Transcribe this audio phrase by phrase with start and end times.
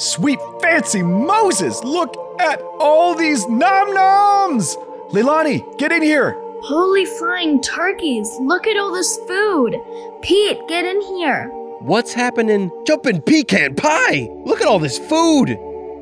[0.00, 1.84] Sweet fancy Moses!
[1.84, 4.74] Look at all these nom noms!
[5.10, 6.40] Leilani, get in here!
[6.62, 8.26] Holy flying turkeys!
[8.40, 9.76] Look at all this food!
[10.22, 11.50] Pete, get in here!
[11.80, 12.70] What's happening?
[12.86, 14.30] Jumping pecan pie!
[14.46, 15.58] Look at all this food!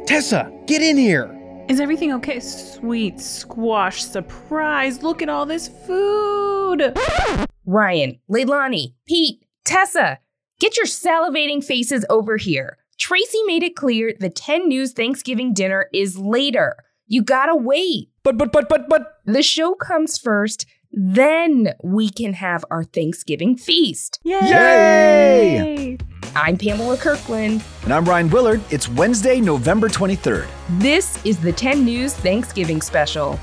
[0.06, 1.34] Tessa, get in here!
[1.68, 2.38] Is everything okay?
[2.38, 5.02] Sweet squash surprise!
[5.02, 6.96] Look at all this food!
[7.66, 10.20] Ryan, Leilani, Pete, Tessa,
[10.60, 12.78] get your salivating faces over here.
[12.98, 16.74] Tracy made it clear the 10 News Thanksgiving dinner is later.
[17.06, 18.10] You gotta wait.
[18.24, 19.20] But, but, but, but, but.
[19.24, 24.18] The show comes first, then we can have our Thanksgiving feast.
[24.24, 24.40] Yay!
[24.40, 25.98] Yay!
[26.34, 27.62] I'm Pamela Kirkland.
[27.84, 28.60] And I'm Ryan Willard.
[28.70, 30.48] It's Wednesday, November 23rd.
[30.80, 33.38] This is the 10 News Thanksgiving special.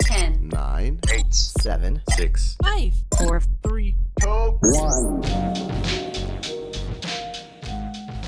[0.00, 3.94] 10, 9, 8, 7, 6, 5, 4, 3,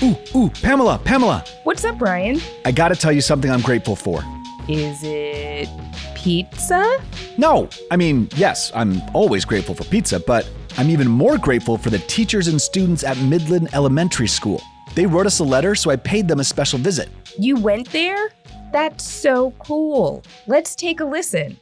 [0.03, 1.45] Ooh, ooh, Pamela, Pamela.
[1.63, 2.41] What's up, Ryan?
[2.65, 4.23] I gotta tell you something I'm grateful for.
[4.67, 5.69] Is it
[6.15, 6.97] pizza?
[7.37, 11.91] No, I mean, yes, I'm always grateful for pizza, but I'm even more grateful for
[11.91, 14.59] the teachers and students at Midland Elementary School.
[14.95, 17.09] They wrote us a letter, so I paid them a special visit.
[17.37, 18.31] You went there?
[18.73, 20.23] That's so cool.
[20.47, 21.59] Let's take a listen.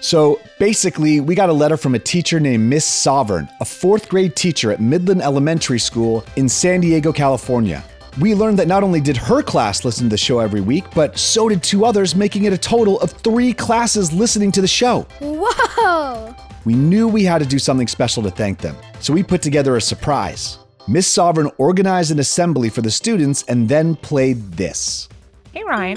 [0.00, 4.36] So basically, we got a letter from a teacher named Miss Sovereign, a fourth grade
[4.36, 7.82] teacher at Midland Elementary School in San Diego, California.
[8.20, 11.18] We learned that not only did her class listen to the show every week, but
[11.18, 15.06] so did two others, making it a total of three classes listening to the show.
[15.20, 16.34] Whoa!
[16.64, 19.76] We knew we had to do something special to thank them, so we put together
[19.76, 20.58] a surprise.
[20.88, 25.08] Miss Sovereign organized an assembly for the students and then played this.
[25.52, 25.96] Hey, Ryan.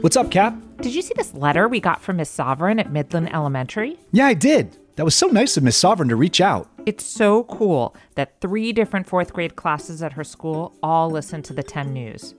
[0.00, 0.54] What's up, Cap?
[0.80, 3.98] Did you see this letter we got from Miss Sovereign at Midland Elementary?
[4.12, 4.76] Yeah, I did.
[4.94, 6.68] That was so nice of Miss Sovereign to reach out.
[6.86, 11.52] It's so cool that three different fourth grade classes at her school all listen to
[11.52, 12.34] the 10 News.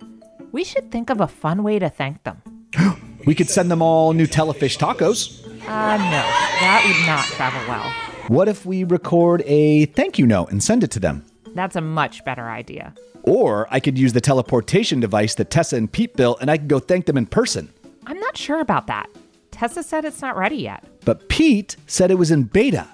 [0.54, 2.42] We should think of a fun way to thank them.
[3.26, 5.46] We could send them all Nutella fish tacos.
[5.46, 6.24] Uh, no,
[6.62, 7.94] that would not travel well.
[8.30, 11.26] What if we record a thank you note and send it to them?
[11.56, 12.94] That's a much better idea.
[13.24, 16.68] Or I could use the teleportation device that Tessa and Pete built and I could
[16.68, 17.72] go thank them in person.
[18.06, 19.10] I'm not sure about that.
[19.52, 20.84] Tessa said it's not ready yet.
[21.06, 22.88] But Pete said it was in beta.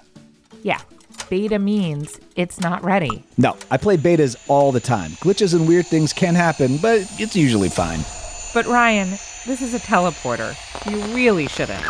[0.62, 0.80] Yeah,
[1.30, 3.22] beta means it's not ready.
[3.38, 5.12] No, I play betas all the time.
[5.12, 8.00] Glitches and weird things can happen, but it's usually fine.
[8.52, 9.10] But Ryan,
[9.46, 10.56] this is a teleporter.
[10.90, 11.84] You really shouldn't.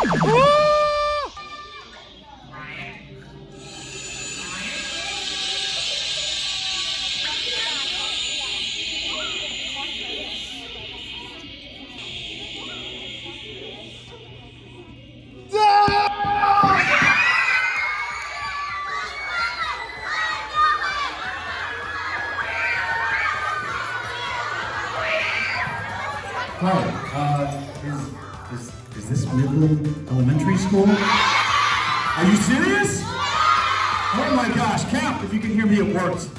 [26.59, 26.71] Hi,
[27.13, 30.85] uh, is, is, is this Midland Elementary School?
[30.87, 33.03] Are you serious?
[33.03, 36.29] Oh my gosh, Cap, if you can hear me, it worked.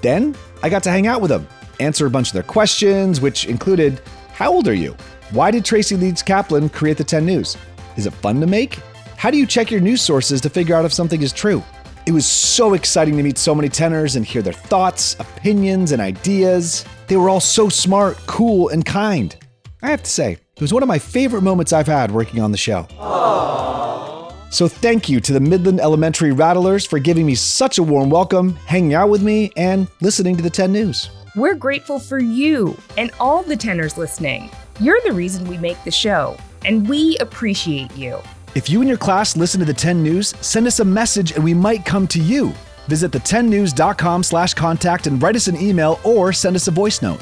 [0.00, 0.34] Then
[0.64, 1.46] I got to hang out with them,
[1.78, 4.00] answer a bunch of their questions, which included
[4.32, 4.96] How old are you?
[5.30, 7.56] Why did Tracy Leeds Kaplan create the 10 News?
[7.96, 8.80] Is it fun to make?
[9.16, 11.62] How do you check your news sources to figure out if something is true?
[12.04, 16.02] It was so exciting to meet so many tenors and hear their thoughts, opinions, and
[16.02, 16.84] ideas.
[17.06, 19.36] They were all so smart, cool, and kind.
[19.82, 22.52] I have to say, it was one of my favorite moments I've had working on
[22.52, 22.86] the show.
[24.50, 28.54] So thank you to the Midland Elementary Rattlers for giving me such a warm welcome,
[28.66, 31.10] hanging out with me, and listening to the 10 News.
[31.34, 34.50] We're grateful for you and all the tenors listening.
[34.78, 38.18] You're the reason we make the show, and we appreciate you.
[38.54, 41.42] If you and your class listen to the 10 News, send us a message and
[41.42, 42.52] we might come to you.
[42.86, 47.20] Visit the10news.com slash contact and write us an email or send us a voice note.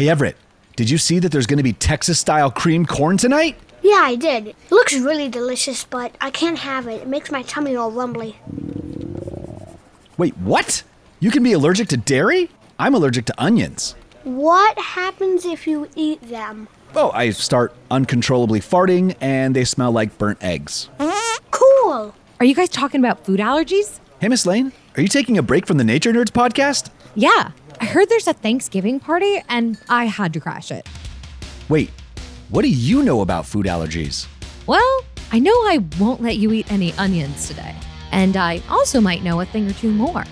[0.00, 0.38] Hey Everett,
[0.76, 3.58] did you see that there's going to be Texas style cream corn tonight?
[3.82, 4.46] Yeah, I did.
[4.46, 7.02] It looks really delicious, but I can't have it.
[7.02, 8.38] It makes my tummy all rumbly.
[10.16, 10.84] Wait, what?
[11.18, 12.48] You can be allergic to dairy?
[12.78, 13.94] I'm allergic to onions.
[14.24, 16.68] What happens if you eat them?
[16.96, 20.88] Oh, I start uncontrollably farting and they smell like burnt eggs.
[21.50, 22.14] Cool.
[22.38, 24.00] Are you guys talking about food allergies?
[24.18, 26.88] Hey, Miss Laine, are you taking a break from the Nature Nerds podcast?
[27.14, 27.50] Yeah.
[27.80, 30.86] I heard there's a Thanksgiving party and I had to crash it.
[31.70, 31.90] Wait,
[32.50, 34.26] what do you know about food allergies?
[34.66, 35.00] Well,
[35.32, 37.74] I know I won't let you eat any onions today.
[38.12, 40.24] And I also might know a thing or two more.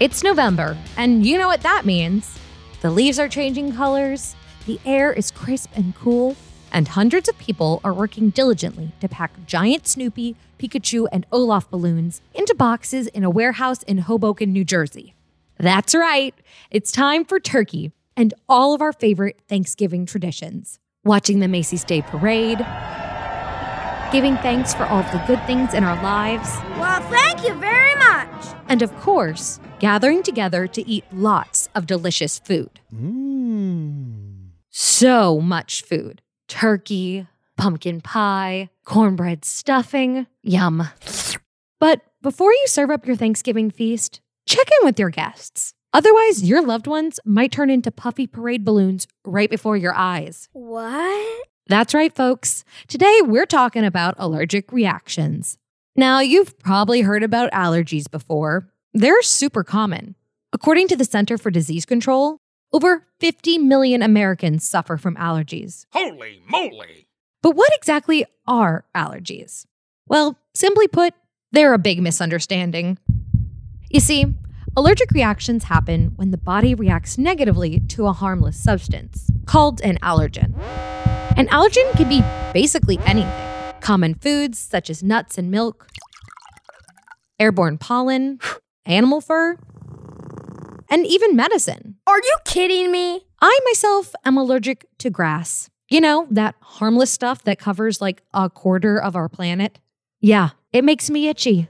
[0.00, 2.36] It's November, and you know what that means.
[2.80, 4.34] The leaves are changing colors,
[4.66, 6.34] the air is crisp and cool,
[6.72, 10.34] and hundreds of people are working diligently to pack giant Snoopy,
[10.66, 15.14] Pikachu, and Olaf balloons into boxes in a warehouse in Hoboken, New Jersey.
[15.58, 16.34] That's right,
[16.70, 20.78] it's time for turkey and all of our favorite Thanksgiving traditions.
[21.04, 22.58] Watching the Macy's Day Parade,
[24.12, 26.48] giving thanks for all of the good things in our lives,
[26.78, 28.28] Well, thank you very much.
[28.68, 32.78] and of course, gathering together to eat lots of delicious food.
[32.94, 34.50] Mmm.
[34.70, 37.26] So much food turkey,
[37.62, 40.26] pumpkin pie, cornbread stuffing.
[40.42, 40.82] Yum.
[41.78, 45.72] But before you serve up your Thanksgiving feast, check in with your guests.
[45.92, 50.48] Otherwise, your loved ones might turn into puffy parade balloons right before your eyes.
[50.52, 51.46] What?
[51.68, 52.64] That's right, folks.
[52.88, 55.56] Today we're talking about allergic reactions.
[55.94, 58.66] Now, you've probably heard about allergies before.
[58.92, 60.16] They're super common.
[60.52, 62.38] According to the Center for Disease Control,
[62.72, 65.84] over 50 million Americans suffer from allergies.
[65.92, 67.06] Holy moly!
[67.42, 69.66] But what exactly are allergies?
[70.06, 71.14] Well, simply put,
[71.50, 72.98] they're a big misunderstanding.
[73.90, 74.26] You see,
[74.76, 80.54] allergic reactions happen when the body reacts negatively to a harmless substance called an allergen.
[81.36, 82.22] An allergen can be
[82.52, 83.48] basically anything
[83.80, 85.88] common foods such as nuts and milk,
[87.40, 88.38] airborne pollen,
[88.86, 89.58] animal fur,
[90.88, 91.96] and even medicine.
[92.06, 93.26] Are you kidding me?
[93.40, 95.68] I myself am allergic to grass.
[95.92, 99.78] You know, that harmless stuff that covers like a quarter of our planet.
[100.22, 101.68] Yeah, it makes me itchy.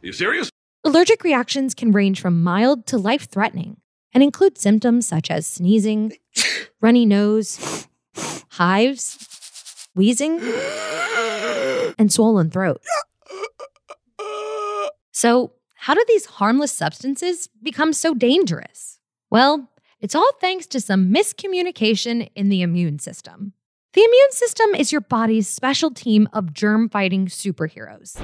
[0.00, 0.48] You serious?
[0.84, 3.78] Allergic reactions can range from mild to life threatening
[4.12, 6.12] and include symptoms such as sneezing,
[6.80, 7.88] runny nose,
[8.50, 10.40] hives, wheezing,
[11.98, 12.80] and swollen throat.
[15.16, 18.98] So, how do these harmless substances become so dangerous?
[19.34, 19.68] Well,
[20.00, 23.52] it's all thanks to some miscommunication in the immune system.
[23.94, 28.14] The immune system is your body's special team of germ fighting superheroes.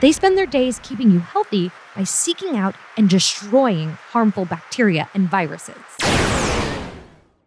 [0.00, 5.26] They spend their days keeping you healthy by seeking out and destroying harmful bacteria and
[5.26, 5.74] viruses.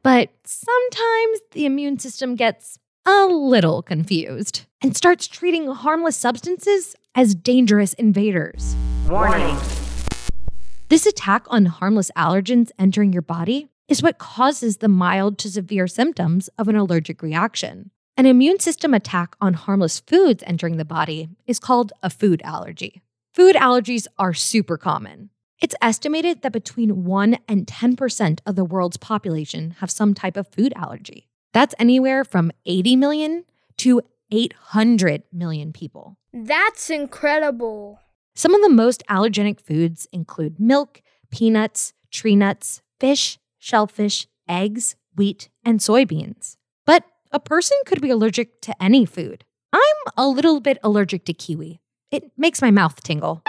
[0.01, 7.35] But sometimes the immune system gets a little confused and starts treating harmless substances as
[7.35, 8.75] dangerous invaders.
[9.07, 9.59] Warning.
[10.91, 15.87] This attack on harmless allergens entering your body is what causes the mild to severe
[15.87, 17.91] symptoms of an allergic reaction.
[18.17, 23.01] An immune system attack on harmless foods entering the body is called a food allergy.
[23.33, 25.29] Food allergies are super common.
[25.61, 30.49] It's estimated that between 1 and 10% of the world's population have some type of
[30.49, 31.29] food allergy.
[31.53, 33.45] That's anywhere from 80 million
[33.77, 36.17] to 800 million people.
[36.33, 38.01] That's incredible.
[38.41, 45.49] Some of the most allergenic foods include milk, peanuts, tree nuts, fish, shellfish, eggs, wheat,
[45.63, 46.55] and soybeans.
[46.83, 49.45] But a person could be allergic to any food.
[49.71, 51.81] I'm a little bit allergic to kiwi.
[52.09, 53.43] It makes my mouth tingle.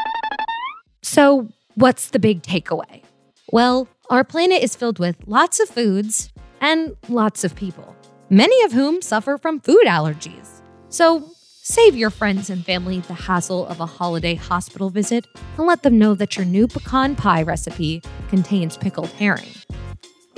[1.01, 3.03] So, what's the big takeaway?
[3.51, 6.31] Well, our planet is filled with lots of foods
[6.61, 7.97] and lots of people,
[8.29, 10.61] many of whom suffer from food allergies.
[10.91, 15.27] So, save your friends and family the hassle of a holiday hospital visit
[15.57, 19.49] and let them know that your new pecan pie recipe contains pickled herring.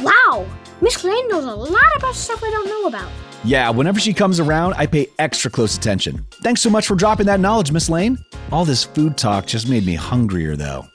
[0.00, 0.46] Wow,
[0.82, 3.10] Miss Laine knows a lot about stuff I don't know about.
[3.42, 6.26] Yeah, whenever she comes around, I pay extra close attention.
[6.42, 8.18] Thanks so much for dropping that knowledge, Miss Laine.
[8.52, 10.86] All this food talk just made me hungrier, though.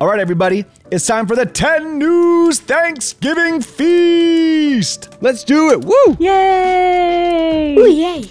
[0.00, 5.14] All right, everybody, it's time for the 10 News Thanksgiving Feast.
[5.20, 5.84] Let's do it.
[5.84, 6.16] Woo!
[6.18, 7.76] Yay!
[7.76, 8.22] Ooh, yay.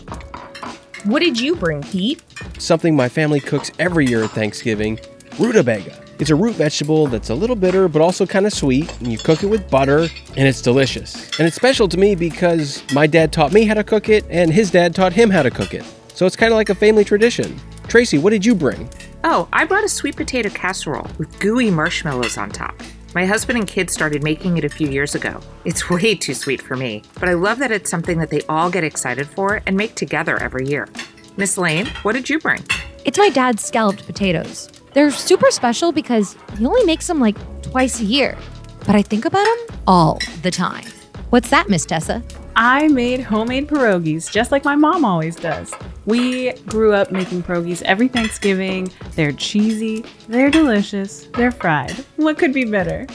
[1.04, 2.24] What did you bring, Pete?
[2.58, 5.00] Something my family cooks every year at Thanksgiving
[5.38, 5.96] rutabaga.
[6.18, 9.20] It's a root vegetable that's a little bitter but also kind of sweet, and you
[9.20, 11.38] cook it with butter, and it's delicious.
[11.38, 14.52] And it's special to me because my dad taught me how to cook it, and
[14.52, 15.86] his dad taught him how to cook it.
[16.16, 17.60] So it's kind of like a family tradition.
[17.88, 18.90] Tracy, what did you bring?
[19.24, 22.74] Oh, I brought a sweet potato casserole with gooey marshmallows on top.
[23.14, 25.42] My husband and kids started making it a few years ago.
[25.66, 28.70] It's way too sweet for me, but I love that it's something that they all
[28.70, 30.88] get excited for and make together every year.
[31.36, 32.64] Miss Laine, what did you bring?
[33.04, 34.70] It's my dad's scalloped potatoes.
[34.94, 38.38] They're super special because he only makes them like twice a year.
[38.86, 40.86] But I think about them all the time.
[41.30, 42.24] What's that, Miss Tessa?
[42.56, 45.74] I made homemade pierogies just like my mom always does.
[46.10, 48.92] We grew up making pierogies every Thanksgiving.
[49.12, 51.92] They're cheesy, they're delicious, they're fried.
[52.16, 53.06] What could be better?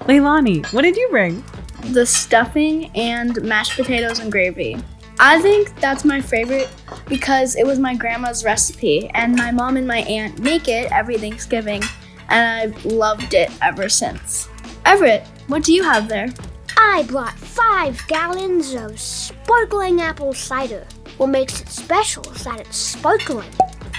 [0.00, 1.44] Leilani, what did you bring?
[1.92, 4.76] The stuffing and mashed potatoes and gravy.
[5.20, 6.68] I think that's my favorite
[7.06, 11.18] because it was my grandma's recipe, and my mom and my aunt make it every
[11.18, 11.84] Thanksgiving,
[12.30, 14.48] and I've loved it ever since.
[14.84, 16.34] Everett, what do you have there?
[16.76, 20.84] I brought five gallons of sparkling apple cider.
[21.20, 23.50] What makes it special is that it's sparkling.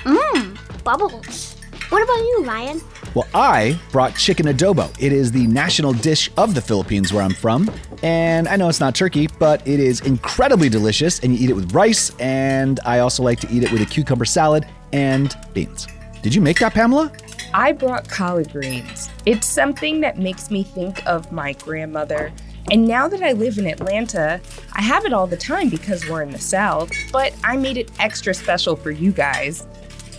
[0.06, 1.56] Mmm, bubbles.
[1.90, 2.82] What about you, Ryan?
[3.14, 4.92] Well, I brought chicken adobo.
[5.00, 7.70] It is the national dish of the Philippines where I'm from.
[8.02, 11.20] And I know it's not turkey, but it is incredibly delicious.
[11.20, 12.12] And you eat it with rice.
[12.18, 15.88] And I also like to eat it with a cucumber salad and beans.
[16.24, 17.12] Did you make that, Pamela?
[17.54, 19.12] I brought collard greens.
[19.28, 22.34] It's something that makes me think of my grandmother.
[22.72, 24.40] And now that I live in Atlanta,
[24.72, 27.92] I have it all the time because we're in the South, but I made it
[28.00, 29.68] extra special for you guys.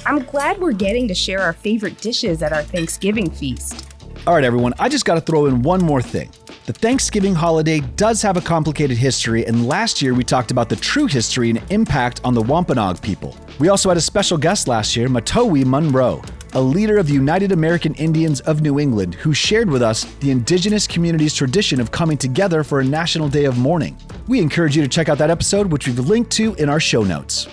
[0.04, 3.88] I'm glad we're getting to share our favorite dishes at our Thanksgiving feast.
[4.26, 6.30] All right, everyone, I just got to throw in one more thing.
[6.66, 10.76] The Thanksgiving holiday does have a complicated history, and last year we talked about the
[10.76, 13.34] true history and impact on the Wampanoag people.
[13.60, 16.22] We also had a special guest last year, Mahtowin Munro,
[16.54, 20.30] a leader of the United American Indians of New England, who shared with us the
[20.30, 23.96] indigenous community's tradition of coming together for a national day of mourning.
[24.28, 27.02] We encourage you to check out that episode, which we've linked to in our show
[27.02, 27.48] notes.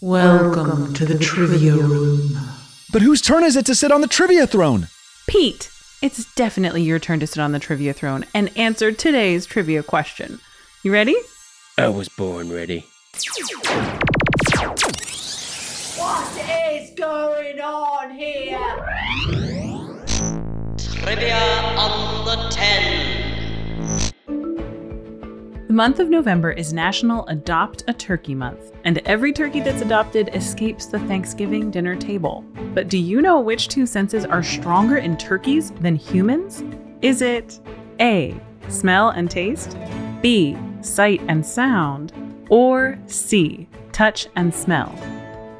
[0.00, 2.30] Welcome to the trivia room.
[2.90, 4.88] But whose turn is it to sit on the trivia throne?
[5.28, 5.70] Pete,
[6.00, 10.40] it's definitely your turn to sit on the trivia throne and answer today's trivia question.
[10.82, 11.14] You ready?
[11.80, 12.84] I was born ready.
[15.96, 16.28] What
[16.70, 18.58] is going on here?
[20.76, 21.38] Trivia
[21.78, 24.12] on the 10.
[25.68, 30.28] The month of November is National Adopt a Turkey Month, and every turkey that's adopted
[30.34, 32.44] escapes the Thanksgiving dinner table.
[32.74, 36.62] But do you know which two senses are stronger in turkeys than humans?
[37.00, 37.58] Is it
[38.00, 39.78] A, smell and taste,
[40.20, 42.12] B, sight and sound,
[42.48, 44.94] or C, touch and smell?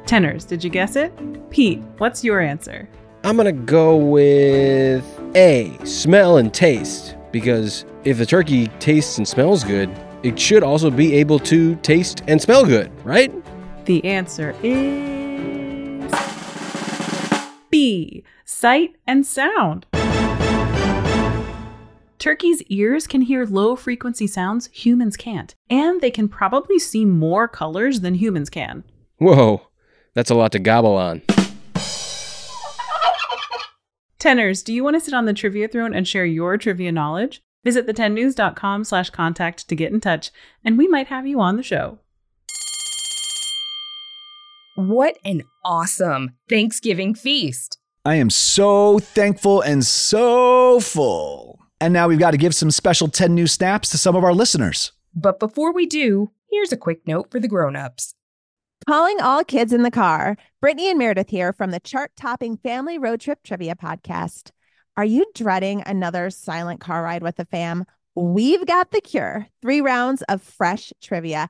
[0.05, 1.11] Tenors, did you guess it?
[1.49, 2.89] Pete, what's your answer?
[3.23, 9.63] I'm gonna go with A, smell and taste, because if the turkey tastes and smells
[9.63, 9.89] good,
[10.23, 13.31] it should also be able to taste and smell good, right?
[13.85, 16.11] The answer is
[17.69, 19.85] B, sight and sound.
[22.21, 27.47] Turkeys' ears can hear low frequency sounds humans can't, and they can probably see more
[27.47, 28.83] colors than humans can.
[29.17, 29.63] Whoa,
[30.13, 31.23] that's a lot to gobble on.
[34.19, 37.41] Tenors, do you want to sit on the trivia throne and share your trivia knowledge?
[37.63, 40.29] Visit the10news.com slash contact to get in touch,
[40.63, 41.97] and we might have you on the show.
[44.75, 47.79] What an awesome Thanksgiving feast!
[48.05, 51.50] I am so thankful and so full.
[51.81, 54.35] And now we've got to give some special 10 new snaps to some of our
[54.35, 54.91] listeners.
[55.15, 58.13] But before we do, here's a quick note for the grown-ups.
[58.87, 60.37] Calling all kids in the car.
[60.61, 64.51] Brittany and Meredith here from the chart topping Family Road Trip Trivia Podcast.
[64.95, 67.85] Are you dreading another silent car ride with the fam?
[68.13, 69.47] We've got the cure.
[69.63, 71.49] Three rounds of fresh trivia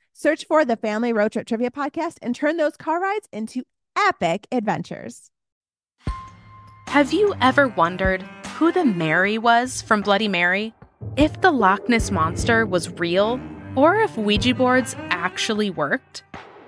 [0.13, 3.63] Search for the Family Road Trip Trivia Podcast and turn those car rides into
[3.95, 5.31] epic adventures.
[6.87, 8.21] Have you ever wondered
[8.57, 10.73] who the Mary was from Bloody Mary?
[11.15, 13.39] If the Loch Ness Monster was real,
[13.75, 16.23] or if Ouija boards actually worked?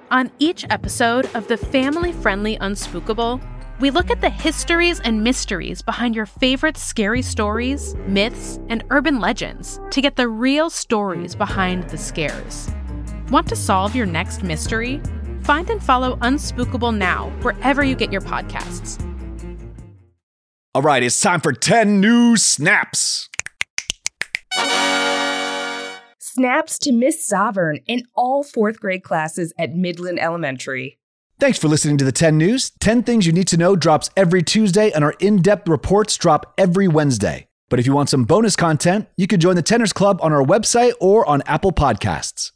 [0.10, 3.42] On each episode of the family friendly Unspookable,
[3.80, 9.20] we look at the histories and mysteries behind your favorite scary stories, myths, and urban
[9.20, 12.70] legends to get the real stories behind the scares.
[13.34, 15.02] Want to solve your next mystery?
[15.42, 19.04] Find and follow Unspookable now, wherever you get your podcasts.
[20.76, 23.30] All right, it's time for 10 new snaps.
[26.20, 31.00] Snaps to Miss Sovereign in all fourth grade classes at Midland Elementary.
[31.40, 32.72] Thanks for listening to the 10 News.
[32.82, 36.54] 10 Things You Need to Know drops every Tuesday, and our in depth reports drop
[36.60, 37.48] every Wednesday.
[37.70, 40.44] But if you want some bonus content, you can join the Tenors Club on our
[40.44, 42.52] website or on Apple Podcasts.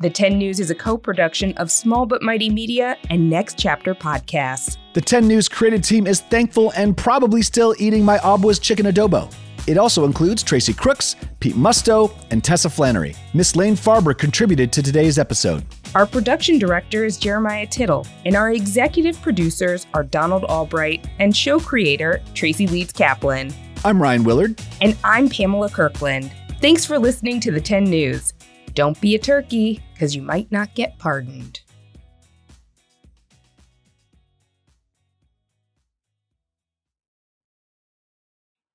[0.00, 3.96] The 10 News is a co production of Small But Mighty Media and Next Chapter
[3.96, 4.76] Podcasts.
[4.92, 9.28] The 10 News creative team is thankful and probably still eating my Abwa's chicken adobo.
[9.66, 13.16] It also includes Tracy Crooks, Pete Musto, and Tessa Flannery.
[13.34, 15.64] Miss Laine Farber contributed to today's episode.
[15.96, 21.58] Our production director is Jeremiah Tittle, and our executive producers are Donald Albright and show
[21.58, 23.52] creator Tracy Leeds Kaplan.
[23.84, 24.62] I'm Ryan Willard.
[24.80, 26.30] And I'm Pamela Kirkland.
[26.60, 28.32] Thanks for listening to the 10 News.
[28.74, 31.60] Don't be a turkey, because you might not get pardoned.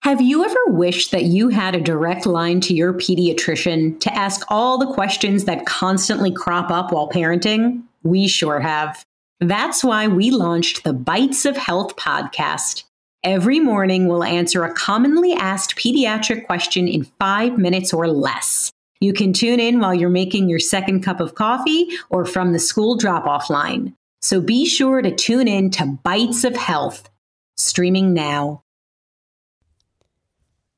[0.04, 4.46] Have you ever wished that you had a direct line to your pediatrician to ask
[4.50, 7.84] all the questions that constantly crop up while parenting?
[8.04, 9.02] We sure have.
[9.40, 12.84] That's why we launched the Bites of Health podcast.
[13.24, 18.74] Every morning, we'll answer a commonly asked pediatric question in five minutes or less.
[19.04, 22.58] You can tune in while you're making your second cup of coffee or from the
[22.60, 23.98] school drop off line.
[24.22, 27.10] So be sure to tune in to Bites of Health,
[27.58, 28.63] streaming now.